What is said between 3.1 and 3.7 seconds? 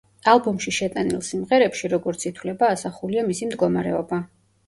მისი